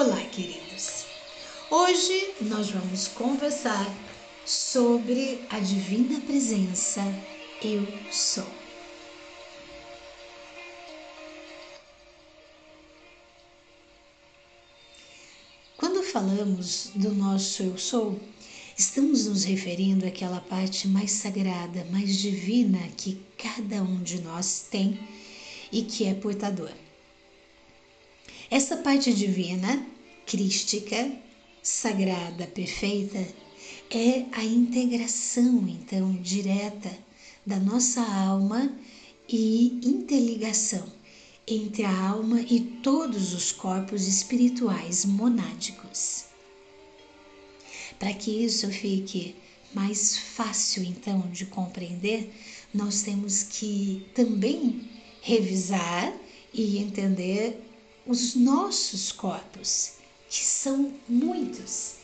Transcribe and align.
Olá, 0.00 0.22
queridos! 0.26 1.06
Hoje 1.68 2.32
nós 2.42 2.70
vamos 2.70 3.08
conversar 3.08 3.84
sobre 4.46 5.44
a 5.50 5.58
divina 5.58 6.20
presença 6.20 7.00
Eu 7.60 7.84
Sou. 8.12 8.46
Quando 15.76 16.04
falamos 16.04 16.92
do 16.94 17.12
nosso 17.12 17.64
Eu 17.64 17.76
Sou, 17.76 18.20
estamos 18.78 19.26
nos 19.26 19.42
referindo 19.42 20.06
àquela 20.06 20.40
parte 20.42 20.86
mais 20.86 21.10
sagrada, 21.10 21.84
mais 21.90 22.16
divina 22.16 22.78
que 22.96 23.20
cada 23.36 23.82
um 23.82 24.00
de 24.00 24.22
nós 24.22 24.68
tem 24.70 24.96
e 25.72 25.82
que 25.82 26.04
é 26.04 26.14
portador. 26.14 26.70
Essa 28.50 28.78
parte 28.78 29.12
divina, 29.12 29.86
crística, 30.24 31.12
sagrada, 31.62 32.46
perfeita, 32.46 33.18
é 33.90 34.24
a 34.32 34.42
integração, 34.42 35.68
então, 35.68 36.12
direta 36.22 36.90
da 37.44 37.58
nossa 37.58 38.00
alma 38.00 38.72
e 39.28 39.78
interligação 39.84 40.90
entre 41.46 41.84
a 41.84 42.08
alma 42.08 42.40
e 42.40 42.60
todos 42.82 43.34
os 43.34 43.52
corpos 43.52 44.08
espirituais 44.08 45.04
monádicos. 45.04 46.24
Para 47.98 48.14
que 48.14 48.30
isso 48.30 48.68
fique 48.68 49.34
mais 49.74 50.16
fácil, 50.16 50.84
então, 50.84 51.20
de 51.30 51.44
compreender, 51.44 52.32
nós 52.72 53.02
temos 53.02 53.42
que 53.42 54.06
também 54.14 54.88
revisar 55.20 56.14
e 56.52 56.78
entender 56.78 57.67
os 58.08 58.34
nossos 58.34 59.12
corpos, 59.12 59.92
que 60.30 60.42
são 60.42 60.94
muitos. 61.06 61.96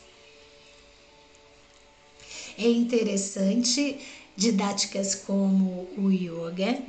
É 2.57 2.69
interessante 2.69 3.99
didáticas 4.37 5.15
como 5.15 5.89
o 5.97 6.11
yoga 6.11 6.79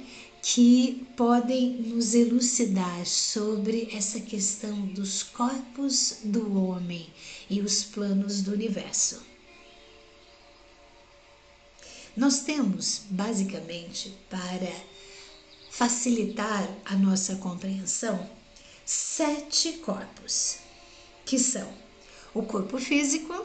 que 0.43 1.07
podem 1.17 1.71
nos 1.79 2.15
elucidar 2.15 3.07
sobre 3.07 3.89
essa 3.91 4.21
questão 4.21 4.83
dos 4.89 5.23
corpos 5.23 6.19
do 6.23 6.63
homem 6.63 7.09
e 7.49 7.61
os 7.63 7.85
planos 7.85 8.43
do 8.43 8.53
universo. 8.53 9.25
Nós 12.15 12.41
temos, 12.41 13.03
basicamente, 13.11 14.15
para 14.29 14.73
facilitar 15.71 16.69
a 16.85 16.95
nossa 16.97 17.37
compreensão, 17.37 18.36
sete 18.87 19.73
corpos, 19.79 20.59
que 21.25 21.41
são 21.41 21.69
o 22.33 22.43
corpo 22.45 22.79
físico, 22.79 23.45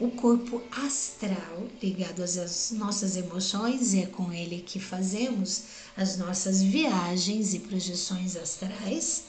o 0.00 0.10
corpo 0.10 0.62
astral, 0.72 1.68
ligado 1.82 2.22
às 2.22 2.70
nossas 2.70 3.14
emoções, 3.14 3.92
e 3.92 4.00
é 4.00 4.06
com 4.06 4.32
ele 4.32 4.62
que 4.62 4.80
fazemos 4.80 5.64
as 5.94 6.16
nossas 6.16 6.62
viagens 6.62 7.52
e 7.52 7.58
projeções 7.58 8.36
astrais 8.36 9.24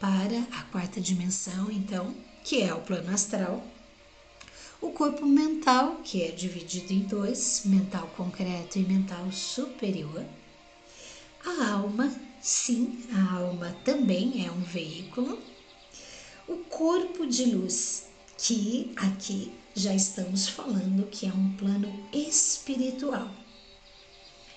para 0.00 0.40
a 0.50 0.62
quarta 0.64 1.00
dimensão, 1.00 1.70
então, 1.70 2.12
que 2.42 2.60
é 2.60 2.74
o 2.74 2.80
plano 2.80 3.14
astral. 3.14 3.64
O 4.80 4.90
corpo 4.90 5.24
mental, 5.24 6.00
que 6.02 6.22
é 6.22 6.32
dividido 6.32 6.92
em 6.92 7.00
dois, 7.00 7.62
mental 7.64 8.08
concreto 8.16 8.78
e 8.78 8.82
mental 8.82 9.30
superior. 9.30 10.24
A 11.46 11.70
alma, 11.70 12.12
Sim, 12.42 12.98
a 13.12 13.34
alma 13.34 13.76
também 13.84 14.46
é 14.46 14.50
um 14.50 14.62
veículo. 14.62 15.38
O 16.48 16.56
corpo 16.70 17.26
de 17.26 17.44
luz, 17.44 18.08
que 18.38 18.92
aqui 18.96 19.52
já 19.74 19.94
estamos 19.94 20.48
falando 20.48 21.06
que 21.10 21.26
é 21.26 21.28
um 21.28 21.52
plano 21.58 21.92
espiritual, 22.10 23.30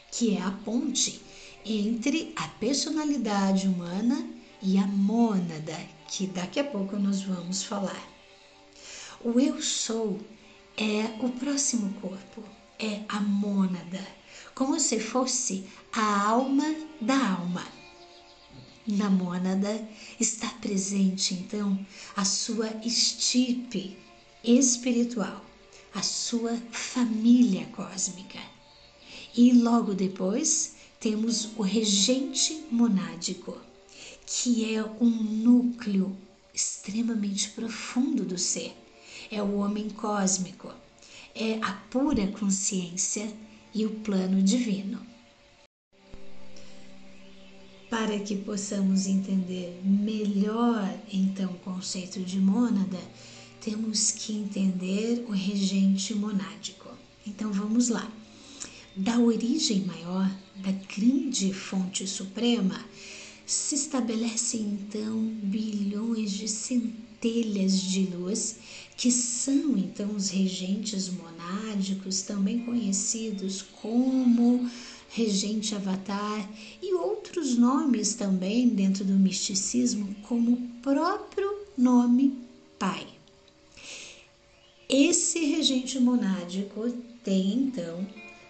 que 0.10 0.38
é 0.38 0.42
a 0.42 0.52
ponte 0.52 1.22
entre 1.66 2.32
a 2.38 2.48
personalidade 2.48 3.68
humana 3.68 4.30
e 4.62 4.78
a 4.78 4.88
mônada, 4.88 5.78
que 6.08 6.26
daqui 6.28 6.62
a 6.62 6.64
pouco 6.64 6.96
nós 6.96 7.22
vamos 7.24 7.64
falar. 7.64 8.08
O 9.22 9.38
eu 9.42 9.62
sou 9.62 10.22
é 10.78 11.04
o 11.20 11.30
próximo 11.32 11.94
corpo, 12.00 12.46
é 12.80 13.02
a 13.10 13.20
mônada 13.20 14.24
como 14.56 14.80
se 14.80 15.00
fosse 15.00 15.66
a 15.92 16.30
alma 16.30 16.76
da 17.02 17.32
alma. 17.38 17.73
Na 18.86 19.10
mônada 19.10 19.88
está 20.20 20.50
presente 20.50 21.34
então 21.34 21.80
a 22.18 22.26
sua 22.26 22.68
estipe 22.86 23.98
espiritual, 24.44 25.42
a 25.94 26.02
sua 26.02 26.58
família 26.70 27.66
cósmica. 27.68 28.40
E 29.34 29.54
logo 29.54 29.94
depois 29.94 30.76
temos 31.00 31.58
o 31.58 31.62
regente 31.62 32.66
monádico, 32.70 33.58
que 34.26 34.76
é 34.76 34.84
um 34.84 35.10
núcleo 35.10 36.14
extremamente 36.54 37.52
profundo 37.52 38.26
do 38.26 38.38
ser. 38.38 38.76
É 39.32 39.42
o 39.42 39.60
homem 39.60 39.90
cósmico, 39.90 40.74
é 41.34 41.58
a 41.62 41.72
pura 41.90 42.28
consciência 42.28 43.34
e 43.74 43.86
o 43.86 43.92
plano 44.02 44.44
divino. 44.44 45.13
Para 47.94 48.18
que 48.18 48.36
possamos 48.36 49.06
entender 49.06 49.80
melhor 49.84 51.00
então 51.14 51.52
o 51.52 51.60
conceito 51.60 52.20
de 52.22 52.40
mônada, 52.40 52.98
temos 53.62 54.10
que 54.10 54.34
entender 54.34 55.24
o 55.28 55.32
regente 55.32 56.16
monádico. 56.16 56.90
Então 57.24 57.54
vamos 57.54 57.90
lá. 57.90 58.12
Da 58.96 59.20
origem 59.20 59.82
maior, 59.82 60.28
da 60.56 60.72
grande 60.72 61.54
fonte 61.54 62.08
suprema, 62.08 62.84
se 63.46 63.76
estabelecem 63.76 64.62
então 64.62 65.16
bilhões 65.44 66.32
de 66.32 66.48
centelhas 66.48 67.80
de 67.80 68.06
luz 68.08 68.56
que 68.98 69.12
são 69.12 69.78
então 69.78 70.16
os 70.16 70.30
regentes 70.30 71.10
monádicos, 71.10 72.24
também 72.24 72.66
conhecidos 72.66 73.62
como 73.62 74.68
regente 75.14 75.76
avatar 75.76 76.50
e 76.82 76.94
outros 76.96 77.56
nomes 77.56 78.16
também 78.16 78.68
dentro 78.68 79.06
do 79.06 79.14
misticismo, 79.14 80.16
como 80.24 80.54
o 80.54 80.68
próprio 80.82 81.50
nome 81.78 82.36
Pai. 82.80 83.08
Esse 84.90 85.46
regente 85.46 86.00
monádico 86.00 86.92
tem 87.24 87.54
então 87.54 88.06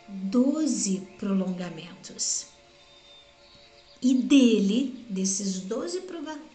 12 0.08 1.02
prolongamentos. 1.20 2.46
E 4.02 4.14
dele, 4.14 5.06
desses 5.10 5.60
12 5.60 6.02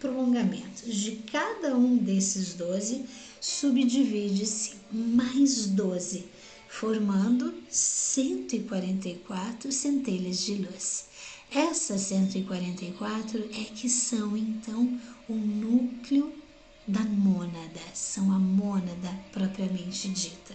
prolongamentos, 0.01 0.95
de 0.95 1.17
cada 1.17 1.77
um 1.77 1.97
desses 1.97 2.55
12, 2.55 3.05
subdivide-se 3.41 4.75
mais 4.91 5.67
12, 5.67 6.27
formando 6.69 7.53
144 7.69 9.73
centelhas 9.73 10.45
de 10.45 10.55
luz. 10.57 11.09
Essas 11.51 12.03
144 12.03 13.39
é 13.53 13.65
que 13.65 13.89
são 13.89 14.37
então 14.37 15.01
o 15.29 15.35
núcleo 15.35 16.33
da 16.87 17.01
mônada, 17.01 17.81
são 17.95 18.31
a 18.33 18.39
mônada 18.39 19.11
propriamente 19.33 20.11
dita. 20.11 20.55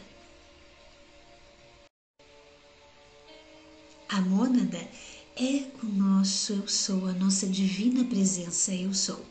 A 4.07 4.21
mônada 4.21 4.87
é 5.35 5.63
o 5.81 5.87
nosso 5.87 6.53
eu 6.53 6.67
sou, 6.67 7.07
a 7.07 7.13
nossa 7.13 7.47
divina 7.47 8.05
presença 8.05 8.71
eu 8.73 8.93
sou. 8.93 9.25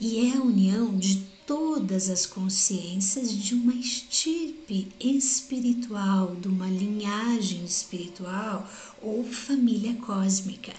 E 0.00 0.28
é 0.28 0.36
a 0.36 0.42
união 0.42 0.96
de 0.96 1.26
todas 1.44 2.08
as 2.08 2.24
consciências 2.24 3.32
de 3.32 3.54
uma 3.54 3.74
estirpe 3.74 4.92
espiritual, 5.00 6.36
de 6.36 6.46
uma 6.46 6.68
linhagem 6.68 7.64
espiritual 7.64 8.68
ou 9.02 9.24
família 9.24 9.94
cósmica. 9.94 10.72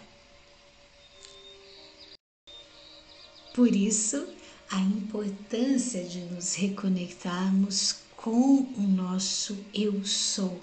Por 3.54 3.76
isso, 3.76 4.26
a 4.72 4.80
importância 4.80 6.04
de 6.04 6.20
nos 6.20 6.54
reconectarmos 6.54 7.96
com 8.16 8.62
o 8.78 8.82
nosso 8.82 9.58
eu 9.74 10.06
sou. 10.06 10.62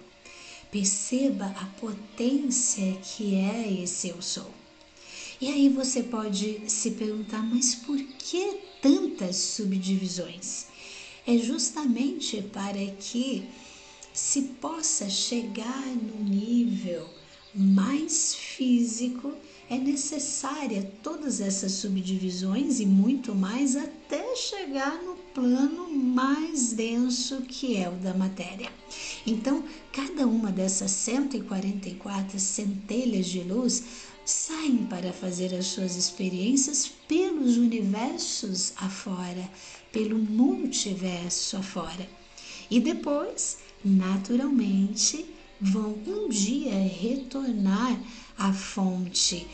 Perceba 0.70 1.46
a 1.46 1.66
potência 1.80 2.96
que 3.02 3.34
é 3.34 3.82
esse 3.82 4.08
eu 4.08 4.22
sou. 4.22 4.50
E 5.40 5.48
aí 5.48 5.68
você 5.68 6.02
pode 6.02 6.62
se 6.66 6.92
perguntar, 6.92 7.42
mas 7.42 7.74
por 7.74 7.98
que 7.98 8.58
tantas 8.80 9.36
subdivisões? 9.36 10.66
É 11.26 11.36
justamente 11.36 12.40
para 12.40 12.86
que 12.98 13.46
se 14.14 14.42
possa 14.60 15.10
chegar 15.10 15.86
no 15.88 16.24
nível 16.24 17.06
mais 17.54 18.34
físico 18.34 19.34
é 19.68 19.76
necessária 19.76 20.90
todas 21.02 21.40
essas 21.40 21.72
subdivisões 21.72 22.78
e 22.78 22.86
muito 22.86 23.34
mais 23.34 23.74
até 23.74 24.36
chegar 24.36 25.02
no 25.02 25.16
plano 25.34 25.90
mais 25.90 26.72
denso 26.72 27.42
que 27.42 27.76
é 27.76 27.88
o 27.88 27.96
da 27.96 28.14
matéria. 28.14 28.70
Então, 29.26 29.64
cada 29.92 30.26
uma 30.26 30.52
dessas 30.52 30.92
144 30.92 32.38
centelhas 32.38 33.26
de 33.26 33.40
luz 33.40 33.82
saem 34.26 34.78
para 34.86 35.12
fazer 35.12 35.54
as 35.54 35.66
suas 35.66 35.94
experiências 35.94 36.90
pelos 37.06 37.56
universos 37.56 38.72
afora, 38.76 39.48
pelo 39.92 40.18
multiverso 40.18 41.56
afora. 41.56 42.08
E 42.68 42.80
depois, 42.80 43.58
naturalmente, 43.84 45.24
vão 45.60 45.96
um 46.06 46.28
dia 46.28 46.74
retornar 46.74 47.96
à 48.36 48.52
fonte 48.52 49.46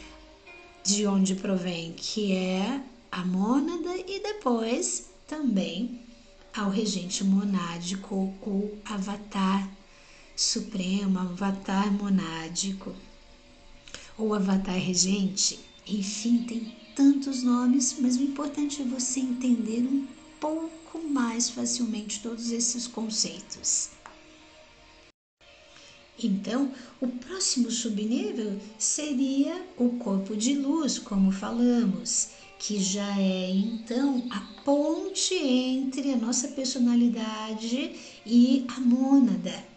de 0.82 1.06
onde 1.06 1.34
provém, 1.34 1.92
que 1.92 2.32
é 2.32 2.80
a 3.10 3.24
mônada, 3.26 3.94
e 3.98 4.22
depois 4.22 5.10
também 5.28 6.00
ao 6.56 6.70
regente 6.70 7.22
monádico 7.22 8.34
ou 8.40 8.78
avatar 8.86 9.70
supremo, 10.34 11.18
avatar 11.18 11.92
monádico 11.92 12.96
ou 14.22 14.34
avatar 14.34 14.78
regente. 14.78 15.58
Enfim, 15.86 16.44
tem 16.44 16.72
tantos 16.94 17.42
nomes, 17.42 17.96
mas 17.98 18.16
o 18.16 18.22
importante 18.22 18.80
é 18.80 18.84
você 18.84 19.18
entender 19.18 19.80
um 19.80 20.06
pouco 20.38 21.02
mais 21.08 21.50
facilmente 21.50 22.22
todos 22.22 22.52
esses 22.52 22.86
conceitos. 22.86 23.90
Então, 26.22 26.70
o 27.00 27.08
próximo 27.08 27.68
subnível 27.68 28.60
seria 28.78 29.60
o 29.76 29.90
corpo 29.98 30.36
de 30.36 30.54
luz, 30.54 31.00
como 31.00 31.32
falamos, 31.32 32.28
que 32.60 32.80
já 32.80 33.18
é 33.18 33.50
então 33.50 34.24
a 34.30 34.38
ponte 34.62 35.34
entre 35.34 36.12
a 36.12 36.16
nossa 36.16 36.46
personalidade 36.48 37.96
e 38.24 38.64
a 38.68 38.78
mônada. 38.78 39.71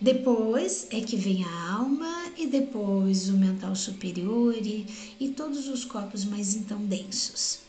Depois 0.00 0.86
é 0.90 1.00
que 1.00 1.16
vem 1.16 1.44
a 1.44 1.72
alma 1.72 2.32
e 2.36 2.46
depois 2.46 3.28
o 3.28 3.36
mental 3.36 3.74
superior 3.74 4.54
e, 4.56 4.86
e 5.18 5.30
todos 5.30 5.66
os 5.66 5.84
corpos 5.84 6.24
mais 6.24 6.54
então 6.54 6.84
densos. 6.86 7.60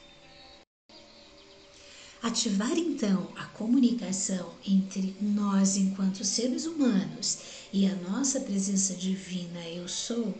Ativar 2.22 2.78
então 2.78 3.30
a 3.36 3.46
comunicação 3.46 4.54
entre 4.68 5.16
nós 5.20 5.76
enquanto 5.76 6.24
seres 6.24 6.68
humanos 6.68 7.40
e 7.74 7.88
a 7.88 7.96
nossa 7.96 8.40
presença 8.42 8.94
divina 8.94 9.68
eu 9.68 9.88
sou 9.88 10.36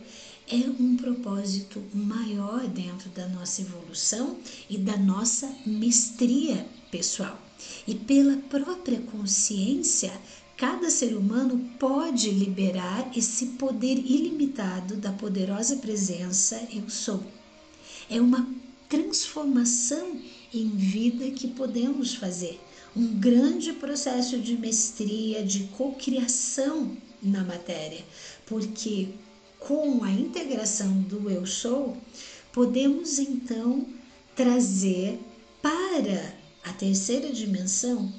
é 0.46 0.56
um 0.56 0.96
propósito 0.96 1.82
maior 1.92 2.68
dentro 2.68 3.08
da 3.10 3.26
nossa 3.28 3.62
evolução 3.62 4.36
e 4.68 4.78
da 4.78 4.96
nossa 4.96 5.52
mestria 5.66 6.66
pessoal. 6.90 7.40
E 7.86 7.94
pela 7.94 8.36
própria 8.36 9.00
consciência, 9.00 10.12
cada 10.60 10.90
ser 10.90 11.16
humano 11.16 11.58
pode 11.78 12.30
liberar 12.30 13.10
esse 13.16 13.46
poder 13.46 13.96
ilimitado 13.96 14.94
da 14.96 15.10
poderosa 15.10 15.76
presença 15.76 16.60
eu 16.70 16.86
sou. 16.90 17.24
É 18.10 18.20
uma 18.20 18.46
transformação 18.86 20.20
em 20.52 20.68
vida 20.68 21.30
que 21.30 21.48
podemos 21.48 22.14
fazer. 22.14 22.60
Um 22.94 23.06
grande 23.06 23.72
processo 23.72 24.38
de 24.38 24.54
mestria, 24.54 25.42
de 25.42 25.60
cocriação 25.78 26.94
na 27.22 27.42
matéria, 27.42 28.04
porque 28.44 29.08
com 29.58 30.04
a 30.04 30.10
integração 30.10 30.92
do 31.04 31.30
eu 31.30 31.46
sou, 31.46 31.96
podemos 32.52 33.18
então 33.18 33.86
trazer 34.36 35.18
para 35.62 36.34
a 36.62 36.72
terceira 36.74 37.32
dimensão 37.32 38.12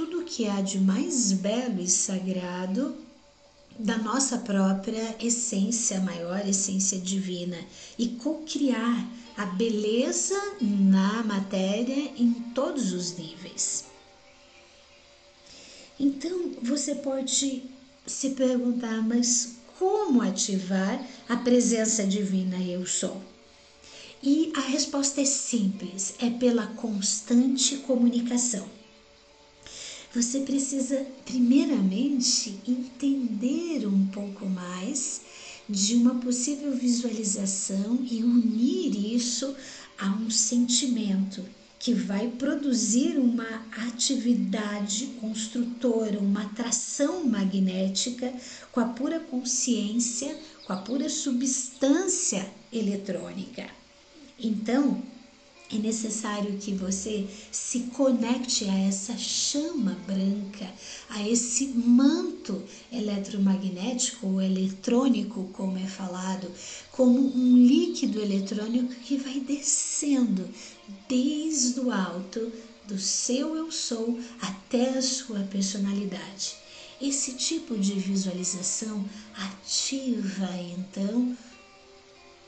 tudo 0.00 0.20
o 0.20 0.24
que 0.24 0.46
há 0.46 0.62
de 0.62 0.80
mais 0.80 1.30
belo 1.30 1.78
e 1.78 1.86
sagrado 1.86 2.96
da 3.78 3.98
nossa 3.98 4.38
própria 4.38 5.14
essência 5.20 6.00
maior, 6.00 6.48
essência 6.48 6.98
divina, 6.98 7.58
e 7.98 8.08
co-criar 8.08 9.06
a 9.36 9.44
beleza 9.44 10.40
na 10.58 11.22
matéria 11.22 12.14
em 12.16 12.32
todos 12.54 12.94
os 12.94 13.14
níveis. 13.18 13.84
Então 15.98 16.52
você 16.62 16.94
pode 16.94 17.62
se 18.06 18.30
perguntar, 18.30 19.02
mas 19.02 19.56
como 19.78 20.22
ativar 20.22 21.06
a 21.28 21.36
presença 21.36 22.06
divina 22.06 22.56
eu 22.56 22.86
sou? 22.86 23.20
E 24.22 24.50
a 24.56 24.60
resposta 24.60 25.20
é 25.20 25.26
simples, 25.26 26.14
é 26.18 26.30
pela 26.30 26.68
constante 26.68 27.76
comunicação. 27.76 28.79
Você 30.12 30.40
precisa, 30.40 31.06
primeiramente, 31.24 32.58
entender 32.66 33.86
um 33.86 34.06
pouco 34.08 34.44
mais 34.44 35.20
de 35.68 35.94
uma 35.94 36.16
possível 36.16 36.74
visualização 36.74 38.00
e 38.10 38.24
unir 38.24 39.14
isso 39.14 39.54
a 39.96 40.08
um 40.08 40.28
sentimento 40.28 41.44
que 41.78 41.94
vai 41.94 42.26
produzir 42.26 43.18
uma 43.18 43.64
atividade 43.86 45.06
construtora, 45.20 46.18
uma 46.18 46.42
atração 46.42 47.24
magnética 47.24 48.34
com 48.72 48.80
a 48.80 48.86
pura 48.86 49.20
consciência, 49.20 50.36
com 50.66 50.72
a 50.72 50.78
pura 50.78 51.08
substância 51.08 52.50
eletrônica. 52.72 53.70
Então, 54.38 55.00
é 55.72 55.78
necessário 55.78 56.58
que 56.58 56.72
você 56.72 57.26
se 57.52 57.80
conecte 57.94 58.64
a 58.64 58.78
essa 58.78 59.16
chama 59.16 59.96
branca, 60.06 60.68
a 61.08 61.26
esse 61.26 61.68
manto 61.68 62.62
eletromagnético 62.92 64.26
ou 64.26 64.42
eletrônico, 64.42 65.48
como 65.52 65.78
é 65.78 65.86
falado, 65.86 66.50
como 66.90 67.20
um 67.36 67.56
líquido 67.56 68.20
eletrônico 68.20 68.94
que 68.94 69.16
vai 69.16 69.38
descendo 69.40 70.48
desde 71.08 71.78
o 71.80 71.92
alto 71.92 72.52
do 72.86 72.98
seu 72.98 73.54
eu 73.54 73.70
sou 73.70 74.18
até 74.40 74.98
a 74.98 75.02
sua 75.02 75.40
personalidade. 75.44 76.56
Esse 77.00 77.34
tipo 77.34 77.78
de 77.78 77.94
visualização 77.94 79.08
ativa 79.34 80.50
então 80.76 81.36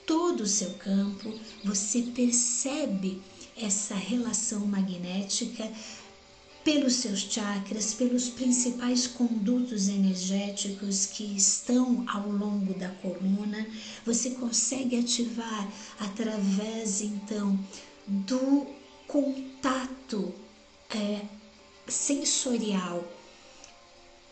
todo 0.07 0.43
o 0.43 0.47
seu 0.47 0.71
campo, 0.75 1.33
você 1.65 2.03
percebe 2.03 3.21
essa 3.57 3.95
relação 3.95 4.61
magnética 4.61 5.71
pelos 6.65 6.95
seus 6.95 7.21
chakras, 7.21 7.93
pelos 7.93 8.29
principais 8.29 9.07
condutos 9.07 9.89
energéticos 9.89 11.07
que 11.07 11.25
estão 11.37 12.05
ao 12.09 12.31
longo 12.31 12.73
da 12.75 12.89
coluna. 12.89 13.67
Você 14.07 14.31
consegue 14.31 14.97
ativar 14.97 15.71
através 15.99 17.01
então 17.01 17.59
do 18.07 18.67
contato 19.09 20.33
é, 20.91 21.23
sensorial. 21.89 23.05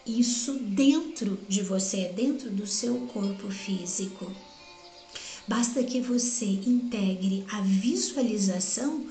Isso 0.07 0.55
dentro 0.55 1.39
de 1.49 1.63
você, 1.63 2.09
dentro 2.09 2.51
do 2.51 2.67
seu 2.67 3.07
corpo 3.09 3.51
físico. 3.51 4.33
Basta 5.47 5.83
que 5.83 6.01
você 6.01 6.47
integre 6.47 7.45
a 7.51 7.61
visualização 7.61 9.07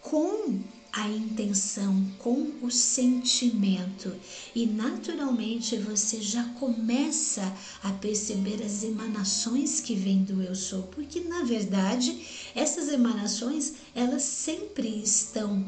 com 0.00 0.60
a 0.92 1.06
intenção, 1.08 2.10
com 2.18 2.50
o 2.62 2.70
sentimento, 2.70 4.14
e 4.54 4.66
naturalmente 4.66 5.76
você 5.76 6.20
já 6.20 6.42
começa 6.54 7.54
a 7.82 7.92
perceber 7.92 8.62
as 8.64 8.82
emanações 8.82 9.80
que 9.80 9.94
vêm 9.94 10.24
do 10.24 10.42
eu 10.42 10.54
sou, 10.54 10.84
porque 10.84 11.20
na 11.20 11.42
verdade 11.42 12.50
essas 12.54 12.88
emanações 12.88 13.74
elas 13.94 14.22
sempre 14.22 14.88
estão 15.02 15.64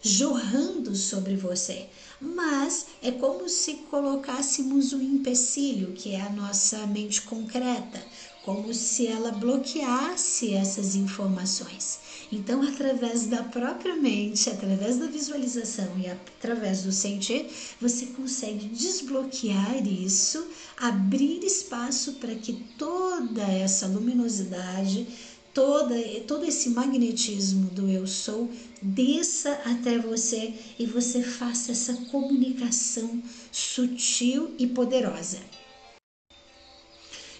jorrando 0.00 0.94
sobre 0.94 1.34
você, 1.34 1.88
mas 2.20 2.86
é 3.02 3.10
como 3.10 3.48
se 3.48 3.74
colocássemos 3.90 4.92
um 4.92 5.02
empecilho, 5.02 5.92
que 5.92 6.12
é 6.12 6.20
a 6.20 6.30
nossa 6.30 6.86
mente 6.86 7.22
concreta, 7.22 8.00
como 8.48 8.72
se 8.72 9.06
ela 9.06 9.30
bloqueasse 9.30 10.54
essas 10.54 10.96
informações. 10.96 11.98
Então, 12.32 12.62
através 12.62 13.26
da 13.26 13.42
própria 13.42 13.94
mente, 13.94 14.48
através 14.48 14.96
da 14.96 15.04
visualização 15.04 15.98
e 15.98 16.06
através 16.06 16.82
do 16.82 16.90
sentir, 16.90 17.44
você 17.78 18.06
consegue 18.06 18.68
desbloquear 18.68 19.86
isso, 19.86 20.46
abrir 20.78 21.44
espaço 21.44 22.14
para 22.14 22.34
que 22.36 22.54
toda 22.78 23.42
essa 23.42 23.86
luminosidade, 23.86 25.06
toda, 25.52 25.94
todo 26.26 26.46
esse 26.46 26.70
magnetismo 26.70 27.68
do 27.68 27.86
eu 27.90 28.06
sou 28.06 28.50
desça 28.80 29.60
até 29.66 29.98
você 29.98 30.54
e 30.78 30.86
você 30.86 31.22
faça 31.22 31.72
essa 31.72 31.92
comunicação 32.10 33.22
sutil 33.52 34.52
e 34.58 34.66
poderosa. 34.66 35.57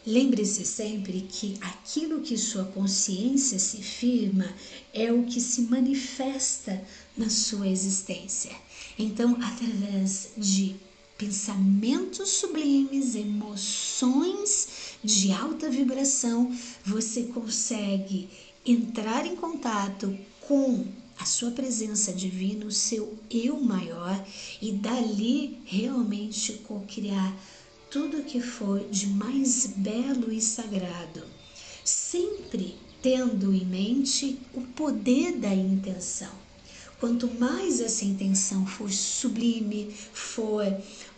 Lembre-se 0.07 0.64
sempre 0.64 1.23
que 1.23 1.59
aquilo 1.61 2.21
que 2.21 2.37
sua 2.38 2.64
consciência 2.64 3.59
se 3.59 3.83
firma 3.83 4.55
é 4.93 5.12
o 5.12 5.25
que 5.25 5.40
se 5.40 5.62
manifesta 5.62 6.83
na 7.17 7.28
sua 7.28 7.69
existência. 7.69 8.52
Então, 8.99 9.37
através 9.43 10.31
de 10.37 10.76
pensamentos 11.19 12.28
sublimes, 12.31 13.17
emoções 13.17 14.69
de 15.02 15.33
alta 15.33 15.69
vibração, 15.69 16.57
você 16.85 17.25
consegue 17.25 18.28
entrar 18.64 19.26
em 19.26 19.35
contato 19.35 20.17
com 20.40 20.87
a 21.19 21.25
sua 21.25 21.50
presença 21.50 22.12
divina, 22.12 22.64
o 22.64 22.71
seu 22.71 23.19
eu 23.28 23.61
maior 23.61 24.25
e 24.62 24.71
dali 24.73 25.61
realmente 25.64 26.52
co-criar 26.67 27.37
tudo 27.90 28.25
que 28.25 28.40
for 28.40 28.80
de 28.90 29.07
mais 29.07 29.66
belo 29.66 30.30
e 30.33 30.40
sagrado, 30.40 31.25
sempre 31.85 32.76
tendo 33.00 33.52
em 33.54 33.64
mente 33.64 34.38
o 34.52 34.61
poder 34.61 35.38
da 35.38 35.54
intenção. 35.54 36.33
Quanto 37.00 37.28
mais 37.38 37.80
essa 37.80 38.04
intenção 38.04 38.66
for 38.66 38.90
sublime, 38.90 39.95
for 40.12 40.64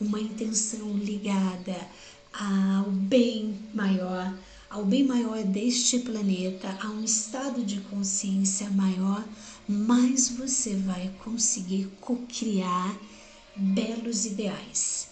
uma 0.00 0.20
intenção 0.20 0.96
ligada 0.96 1.88
ao 2.32 2.90
bem 2.90 3.58
maior, 3.74 4.32
ao 4.68 4.84
bem 4.84 5.04
maior 5.04 5.42
deste 5.42 5.98
planeta, 5.98 6.78
a 6.80 6.88
um 6.90 7.02
estado 7.02 7.64
de 7.64 7.80
consciência 7.80 8.70
maior, 8.70 9.24
mais 9.66 10.28
você 10.28 10.76
vai 10.76 11.10
conseguir 11.24 11.88
co-criar 12.00 12.96
belos 13.56 14.26
ideais. 14.26 15.09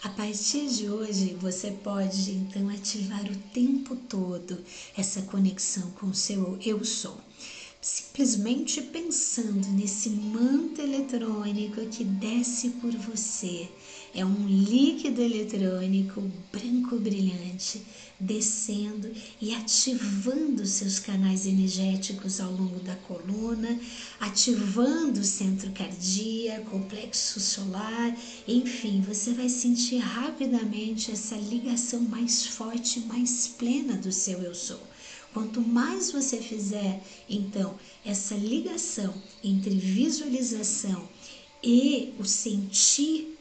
A 0.00 0.08
partir 0.08 0.68
de 0.68 0.88
hoje, 0.88 1.36
você 1.40 1.72
pode 1.72 2.30
então 2.30 2.68
ativar 2.68 3.24
o 3.24 3.36
tempo 3.52 3.96
todo 3.96 4.62
essa 4.96 5.22
conexão 5.22 5.90
com 5.92 6.06
o 6.06 6.14
seu 6.14 6.56
eu 6.64 6.84
sou 6.84 7.18
simplesmente 7.80 8.80
pensando 8.80 9.66
nesse 9.68 10.10
manto 10.10 10.80
eletrônico 10.80 11.84
que 11.86 12.04
desce 12.04 12.70
por 12.70 12.92
você. 12.92 13.68
É 14.18 14.24
um 14.24 14.48
líquido 14.48 15.22
eletrônico 15.22 16.20
branco 16.52 16.98
brilhante 16.98 17.80
descendo 18.18 19.08
e 19.40 19.54
ativando 19.54 20.66
seus 20.66 20.98
canais 20.98 21.46
energéticos 21.46 22.40
ao 22.40 22.50
longo 22.50 22.80
da 22.80 22.96
coluna, 22.96 23.78
ativando 24.18 25.20
o 25.20 25.24
centro 25.24 25.70
cardíaco, 25.70 26.78
o 26.78 26.84
plexo 26.86 27.38
solar, 27.38 28.12
enfim, 28.48 29.00
você 29.02 29.32
vai 29.32 29.48
sentir 29.48 29.98
rapidamente 29.98 31.12
essa 31.12 31.36
ligação 31.36 32.00
mais 32.00 32.44
forte, 32.44 32.98
mais 32.98 33.46
plena 33.46 33.94
do 33.94 34.10
seu 34.10 34.42
eu 34.42 34.52
sou. 34.52 34.82
Quanto 35.32 35.60
mais 35.60 36.10
você 36.10 36.38
fizer, 36.38 37.00
então, 37.30 37.78
essa 38.04 38.34
ligação 38.34 39.14
entre 39.44 39.76
visualização 39.76 41.08
e 41.62 42.14
o 42.18 42.24
sentir, 42.24 43.37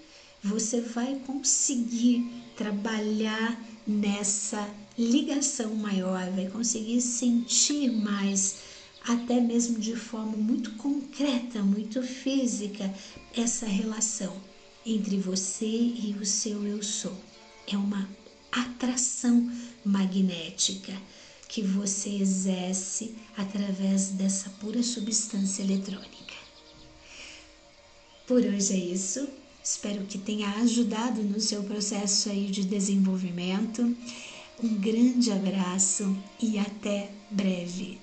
você 0.47 0.79
vai 0.79 1.15
conseguir 1.25 2.25
trabalhar 2.55 3.61
nessa 3.85 4.67
ligação 4.97 5.75
maior, 5.75 6.29
vai 6.31 6.47
conseguir 6.47 7.01
sentir 7.01 7.91
mais, 7.91 8.55
até 9.03 9.39
mesmo 9.39 9.77
de 9.77 9.95
forma 9.95 10.37
muito 10.37 10.71
concreta, 10.75 11.61
muito 11.61 12.01
física, 12.01 12.91
essa 13.35 13.65
relação 13.65 14.35
entre 14.85 15.17
você 15.17 15.65
e 15.65 16.15
o 16.19 16.25
seu 16.25 16.65
eu 16.65 16.81
sou. 16.81 17.15
É 17.67 17.77
uma 17.77 18.09
atração 18.51 19.51
magnética 19.83 20.93
que 21.49 21.61
você 21.61 22.09
exerce 22.09 23.15
através 23.35 24.09
dessa 24.09 24.49
pura 24.61 24.81
substância 24.81 25.61
eletrônica. 25.61 26.35
Por 28.25 28.41
hoje 28.43 28.73
é 28.73 28.77
isso. 28.77 29.36
Espero 29.69 30.05
que 30.05 30.17
tenha 30.17 30.49
ajudado 30.61 31.21
no 31.21 31.41
seu 31.41 31.61
processo 31.61 32.29
aí 32.29 32.47
de 32.47 32.63
desenvolvimento. 32.63 33.93
Um 34.63 34.75
grande 34.75 35.29
abraço 35.29 36.17
e 36.41 36.57
até 36.57 37.11
breve. 37.29 37.99